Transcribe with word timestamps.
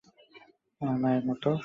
আমার 0.81 0.97
মায়ের 1.03 1.23
মতো! 1.29 1.49